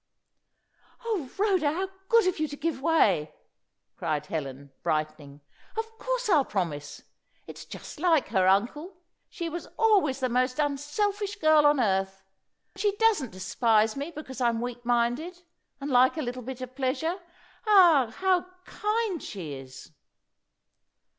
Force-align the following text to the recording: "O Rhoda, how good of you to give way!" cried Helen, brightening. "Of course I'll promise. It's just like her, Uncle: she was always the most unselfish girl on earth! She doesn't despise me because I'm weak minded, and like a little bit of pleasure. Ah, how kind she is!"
"O 1.05 1.29
Rhoda, 1.37 1.71
how 1.73 1.89
good 2.09 2.25
of 2.25 2.39
you 2.39 2.47
to 2.47 2.55
give 2.57 2.81
way!" 2.81 3.35
cried 3.97 4.25
Helen, 4.25 4.71
brightening. 4.81 5.41
"Of 5.77 5.95
course 5.99 6.27
I'll 6.27 6.43
promise. 6.43 7.03
It's 7.45 7.65
just 7.65 7.99
like 7.99 8.29
her, 8.29 8.47
Uncle: 8.47 8.97
she 9.29 9.47
was 9.47 9.67
always 9.77 10.19
the 10.19 10.27
most 10.27 10.57
unselfish 10.57 11.35
girl 11.35 11.67
on 11.67 11.79
earth! 11.79 12.23
She 12.75 12.95
doesn't 12.97 13.29
despise 13.29 13.95
me 13.95 14.09
because 14.09 14.41
I'm 14.41 14.59
weak 14.59 14.83
minded, 14.83 15.43
and 15.79 15.91
like 15.91 16.17
a 16.17 16.23
little 16.23 16.41
bit 16.41 16.61
of 16.61 16.73
pleasure. 16.75 17.19
Ah, 17.67 18.11
how 18.21 18.47
kind 18.65 19.21
she 19.21 19.53
is!" 19.53 19.91